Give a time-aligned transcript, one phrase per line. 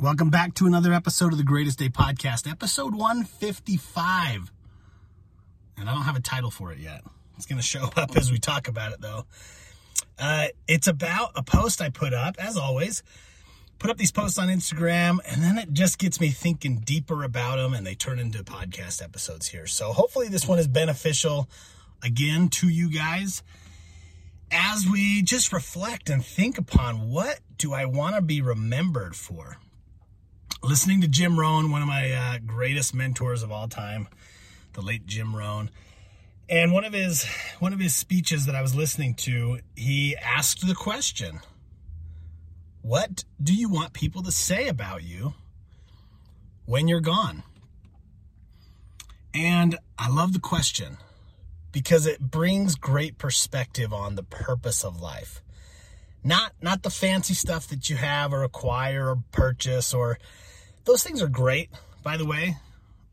[0.00, 4.52] Welcome back to another episode of the Greatest Day Podcast, episode 155.
[5.76, 7.02] And I don't have a title for it yet.
[7.36, 9.26] It's going to show up as we talk about it, though.
[10.16, 13.02] Uh, it's about a post I put up, as always.
[13.80, 17.56] Put up these posts on Instagram, and then it just gets me thinking deeper about
[17.56, 19.66] them, and they turn into podcast episodes here.
[19.66, 21.48] So hopefully, this one is beneficial
[22.04, 23.42] again to you guys
[24.52, 29.56] as we just reflect and think upon what do I want to be remembered for?
[30.62, 34.08] Listening to Jim Rohn, one of my uh, greatest mentors of all time,
[34.72, 35.70] the late Jim Rohn.
[36.48, 37.26] And one of his
[37.58, 41.40] one of his speeches that I was listening to, he asked the question,
[42.80, 45.34] "What do you want people to say about you
[46.64, 47.42] when you're gone?"
[49.34, 50.96] And I love the question
[51.70, 55.42] because it brings great perspective on the purpose of life.
[56.24, 60.18] Not not the fancy stuff that you have or acquire or purchase or
[60.84, 61.70] those things are great,
[62.02, 62.56] by the way.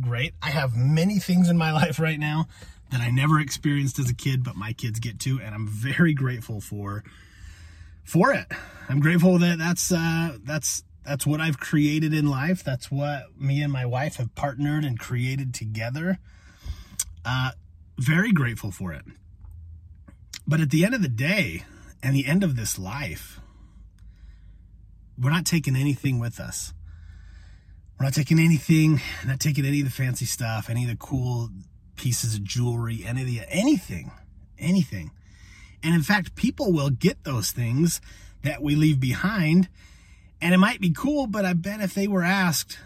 [0.00, 0.34] Great.
[0.42, 2.46] I have many things in my life right now
[2.90, 6.14] that I never experienced as a kid, but my kids get to, and I'm very
[6.14, 7.04] grateful for
[8.04, 8.46] for it.
[8.88, 12.64] I'm grateful that that's uh, that's that's what I've created in life.
[12.64, 16.18] That's what me and my wife have partnered and created together.
[17.24, 17.50] Uh,
[17.98, 19.04] very grateful for it.
[20.46, 21.64] But at the end of the day,
[22.06, 23.40] and the end of this life,
[25.20, 26.72] we're not taking anything with us.
[27.98, 31.48] We're not taking anything, not taking any of the fancy stuff, any of the cool
[31.96, 34.12] pieces of jewelry, any of the anything,
[34.56, 35.10] anything.
[35.82, 38.00] And in fact, people will get those things
[38.44, 39.68] that we leave behind,
[40.40, 42.78] and it might be cool, but I bet if they were asked,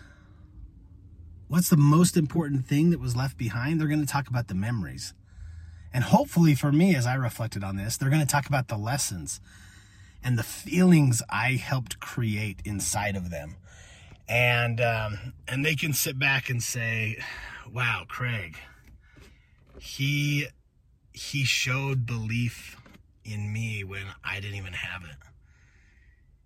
[1.47, 4.55] what's the most important thing that was left behind, they're going to talk about the
[4.55, 5.13] memories.
[5.93, 8.77] And hopefully for me, as I reflected on this, they're going to talk about the
[8.77, 9.41] lessons
[10.23, 13.57] and the feelings I helped create inside of them
[14.31, 17.19] and um, and they can sit back and say,
[17.71, 18.57] "Wow, Craig,
[19.81, 20.47] he
[21.13, 22.77] he showed belief
[23.25, 25.17] in me when I didn't even have it.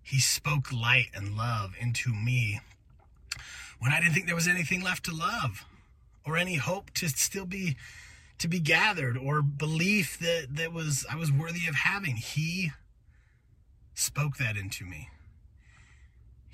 [0.03, 2.61] He spoke light and love into me
[3.79, 5.67] when I didn't think there was anything left to love,
[6.25, 7.77] or any hope to still be
[8.39, 12.17] to be gathered, or belief that that was I was worthy of having.
[12.17, 12.73] He
[13.95, 15.09] spoke that into me."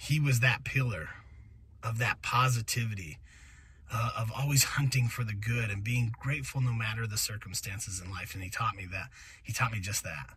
[0.01, 1.11] he was that pillar
[1.83, 3.19] of that positivity,
[3.93, 8.11] uh, of always hunting for the good and being grateful no matter the circumstances in
[8.11, 8.33] life.
[8.33, 9.11] And he taught me that.
[9.43, 10.31] He taught me just that.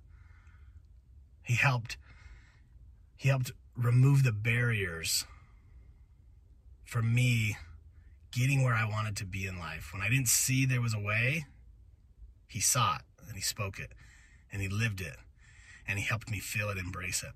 [1.42, 1.96] He helped.
[3.16, 5.26] He helped remove the barriers
[6.84, 7.56] for me
[8.34, 9.92] getting where I wanted to be in life.
[9.94, 11.46] When I didn't see there was a way,
[12.48, 13.92] he saw it and he spoke it
[14.52, 15.18] and he lived it
[15.88, 17.34] and he helped me feel it, embrace it.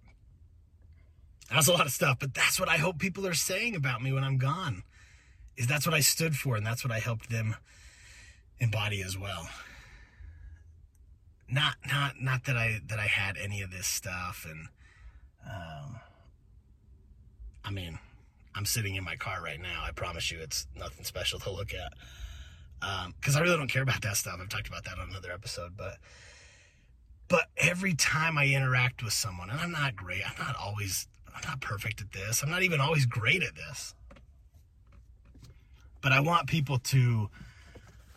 [1.49, 4.11] That's a lot of stuff, but that's what I hope people are saying about me
[4.11, 4.83] when I'm gone.
[5.55, 7.55] Is that's what I stood for and that's what I helped them
[8.59, 9.47] embody as well.
[11.49, 14.67] Not not not that I that I had any of this stuff and
[15.45, 15.99] um
[17.63, 17.99] I mean,
[18.57, 19.83] I'm sitting in my car right now.
[19.85, 21.93] I promise you it's nothing special to look at.
[22.81, 24.39] Um, cuz I really don't care about that stuff.
[24.41, 25.97] I've talked about that on another episode, but
[27.27, 31.41] but every time I interact with someone, and I'm not great, I'm not always I'm
[31.47, 32.41] not perfect at this.
[32.41, 33.93] I'm not even always great at this.
[36.01, 37.29] But I want people to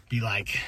[0.08, 0.58] be like,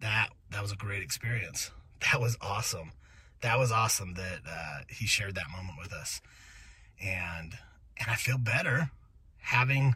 [0.00, 1.70] that that was a great experience.
[2.00, 2.92] That was awesome.
[3.40, 6.20] That was awesome that uh, he shared that moment with us,
[7.02, 7.56] and
[7.98, 8.90] and I feel better
[9.38, 9.94] having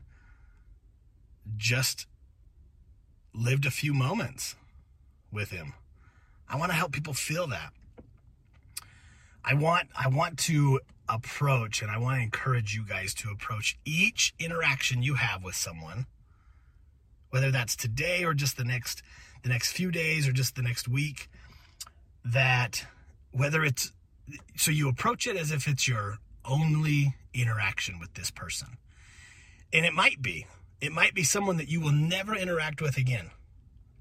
[1.57, 2.07] just
[3.35, 4.55] lived a few moments
[5.31, 5.75] with him.
[6.49, 7.73] I want to help people feel that.
[9.45, 13.79] I want I want to approach and I want to encourage you guys to approach
[13.85, 16.07] each interaction you have with someone
[17.31, 19.03] whether that's today or just the next
[19.43, 21.29] the next few days or just the next week
[22.25, 22.87] that
[23.33, 23.93] whether it's
[24.57, 28.69] so you approach it as if it's your only interaction with this person
[29.73, 30.47] and it might be
[30.81, 33.31] it might be someone that you will never interact with again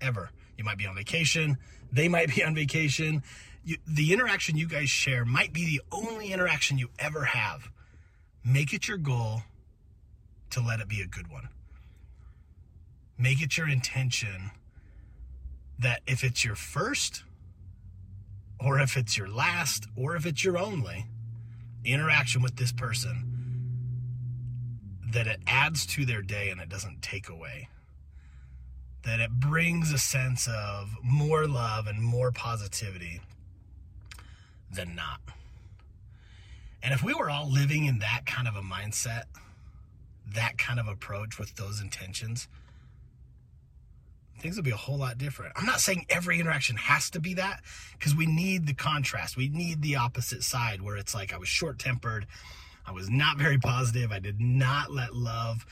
[0.02, 1.58] ever you might be on vacation
[1.92, 3.24] they might be on vacation
[3.64, 7.70] you, the interaction you guys share might be the only interaction you ever have.
[8.44, 9.44] Make it your goal
[10.50, 11.50] to let it be a good one.
[13.18, 14.52] Make it your intention
[15.78, 17.24] that if it's your first,
[18.60, 21.06] or if it's your last, or if it's your only
[21.84, 23.26] interaction with this person,
[25.12, 27.68] that it adds to their day and it doesn't take away.
[29.04, 33.22] That it brings a sense of more love and more positivity
[34.72, 35.20] than not.
[36.84, 39.24] And if we were all living in that kind of a mindset,
[40.34, 42.48] that kind of approach with those intentions,
[44.42, 45.54] things would be a whole lot different.
[45.56, 47.62] I'm not saying every interaction has to be that
[47.94, 49.38] because we need the contrast.
[49.38, 52.26] We need the opposite side where it's like I was short tempered,
[52.86, 55.66] I was not very positive, I did not let love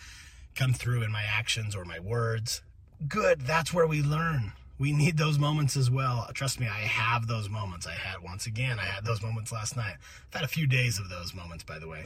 [0.55, 2.61] come through in my actions or my words.
[3.07, 4.53] Good, that's where we learn.
[4.77, 6.29] We need those moments as well.
[6.33, 7.85] Trust me, I have those moments.
[7.85, 9.95] I had once again, I had those moments last night.
[10.27, 12.05] I've had a few days of those moments, by the way.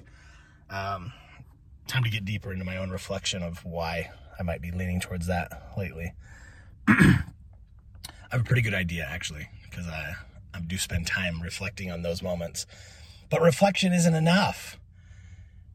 [0.70, 1.14] Um,
[1.88, 5.28] time to get deeper into my own reflection of why I might be leaning towards
[5.28, 6.14] that lately.
[6.88, 7.24] I
[8.32, 10.16] have a pretty good idea actually, because I,
[10.54, 12.66] I do spend time reflecting on those moments.
[13.30, 14.80] But reflection isn't enough.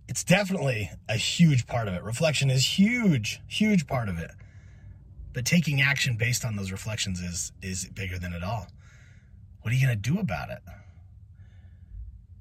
[0.09, 2.03] It's definitely a huge part of it.
[2.03, 4.31] Reflection is huge, huge part of it.
[5.33, 8.67] But taking action based on those reflections is is bigger than it all.
[9.61, 10.61] What are you going to do about it?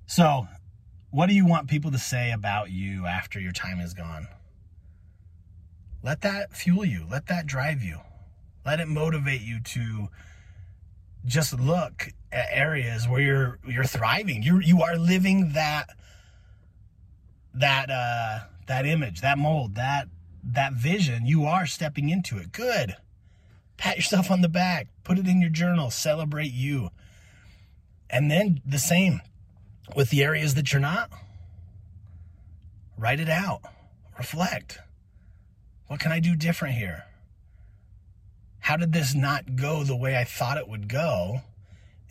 [0.05, 0.47] So,
[1.09, 4.27] what do you want people to say about you after your time is gone?
[6.01, 7.05] Let that fuel you.
[7.09, 7.99] Let that drive you.
[8.67, 10.09] Let it motivate you to
[11.25, 14.43] just look at areas where you're you're thriving.
[14.43, 15.87] You you are living that
[17.53, 20.09] that uh that image, that mold, that
[20.43, 21.25] that vision.
[21.25, 22.51] You are stepping into it.
[22.51, 22.97] Good.
[23.77, 24.89] Pat yourself on the back.
[25.05, 25.89] Put it in your journal.
[25.89, 26.89] Celebrate you.
[28.09, 29.21] And then the same
[29.95, 31.09] with the areas that you're not.
[32.97, 33.61] Write it out.
[34.17, 34.79] Reflect.
[35.87, 37.05] What can I do different here?
[38.67, 41.39] How did this not go the way I thought it would go?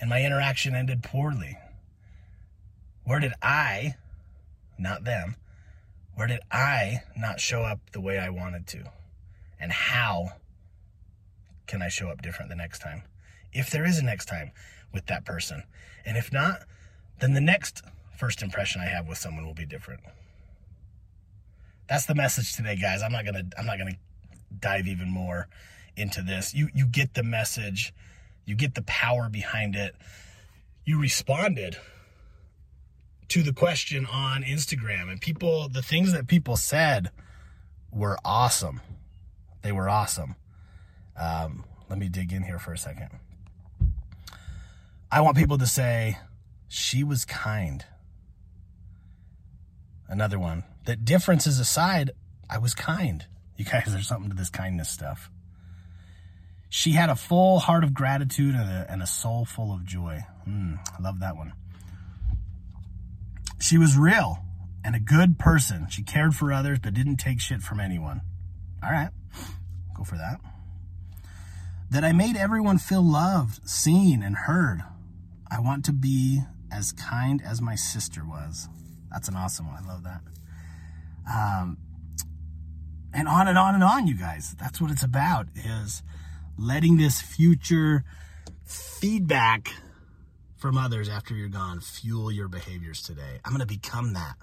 [0.00, 1.58] And my interaction ended poorly.
[3.04, 3.96] Where did I,
[4.78, 5.36] not them,
[6.14, 8.84] where did I not show up the way I wanted to?
[9.60, 10.30] And how
[11.66, 13.02] can I show up different the next time?
[13.52, 14.50] If there is a next time
[14.94, 15.62] with that person.
[16.06, 16.60] And if not,
[17.20, 17.82] then the next
[18.16, 20.00] first impression I have with someone will be different.
[21.86, 23.02] That's the message today, guys.
[23.02, 23.98] I'm not to I'm not to
[24.58, 25.48] dive even more
[25.96, 26.54] into this.
[26.54, 27.92] You you get the message,
[28.44, 29.94] you get the power behind it.
[30.84, 31.76] You responded
[33.28, 37.10] to the question on Instagram and people the things that people said
[37.90, 38.80] were awesome.
[39.62, 40.36] They were awesome.
[41.18, 43.08] Um, let me dig in here for a second.
[45.10, 46.18] I want people to say
[46.68, 47.84] she was kind.
[50.08, 50.64] Another one.
[50.84, 52.12] That differences aside,
[52.48, 53.24] I was kind.
[53.56, 55.30] You guys, there's something to this kindness stuff.
[56.68, 60.20] She had a full heart of gratitude and a, and a soul full of joy.
[60.48, 61.52] Mm, I love that one.
[63.60, 64.38] She was real
[64.84, 65.88] and a good person.
[65.90, 68.20] She cared for others, but didn't take shit from anyone.
[68.82, 69.10] All right,
[69.96, 70.40] go for that.
[71.90, 74.82] That I made everyone feel loved, seen, and heard.
[75.50, 78.68] I want to be as kind as my sister was.
[79.10, 79.82] That's an awesome one.
[79.82, 80.20] I love that.
[81.32, 81.78] Um,
[83.12, 84.54] and on and on and on, you guys.
[84.60, 85.46] That's what it's about.
[85.54, 86.02] Is
[86.58, 88.04] letting this future
[88.64, 89.72] feedback
[90.56, 93.40] from others after you're gone fuel your behaviors today.
[93.44, 94.34] I'm going to become that.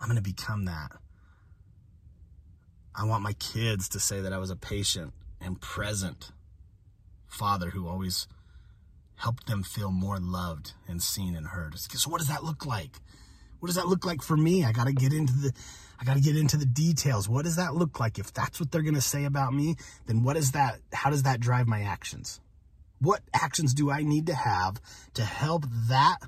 [0.00, 0.92] I'm going to become that.
[2.94, 6.30] I want my kids to say that I was a patient and present
[7.26, 8.26] father who always
[9.16, 11.78] helped them feel more loved and seen and heard.
[11.78, 12.98] So what does that look like?
[13.64, 14.62] What does that look like for me?
[14.62, 15.52] I got to get into the
[15.98, 17.30] I got to get into the details.
[17.30, 18.18] What does that look like?
[18.18, 20.80] If that's what they're going to say about me, then what is that?
[20.92, 22.42] How does that drive my actions?
[22.98, 24.82] What actions do I need to have
[25.14, 26.18] to help that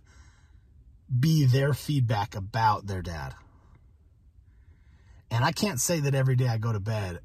[1.20, 3.34] be their feedback about their dad?
[5.30, 7.20] And I can't say that every day I go to bed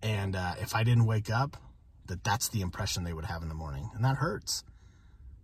[0.00, 1.58] and uh, if I didn't wake up,
[2.06, 3.90] that that's the impression they would have in the morning.
[3.94, 4.64] And that hurts.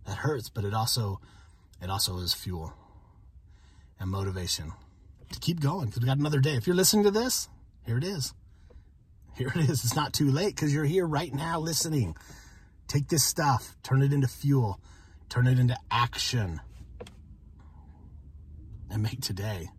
[0.07, 1.21] That hurts, but it also
[1.83, 2.73] it also is fuel
[4.03, 4.73] and motivation
[5.31, 6.55] to keep going because we got another day.
[6.55, 7.47] If you're listening to this,
[7.85, 8.33] here it is.
[9.35, 9.83] Here it is.
[9.83, 12.15] It's not too late because you're here right now listening.
[12.87, 14.79] Take this stuff, turn it into fuel,
[15.29, 16.59] turn it into action,
[18.91, 19.69] and make today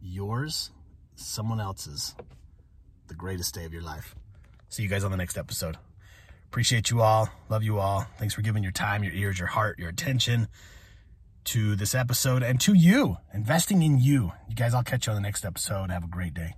[0.00, 0.70] yours,
[1.16, 2.14] someone else's,
[3.08, 4.14] the greatest day of your life.
[4.68, 5.76] See you guys on the next episode.
[6.46, 7.28] Appreciate you all.
[7.48, 8.06] Love you all.
[8.16, 10.46] Thanks for giving your time, your ears, your heart, your attention
[11.44, 14.32] to this episode and to you, investing in you.
[14.48, 15.90] You guys, I'll catch you on the next episode.
[15.90, 16.54] Have a great day.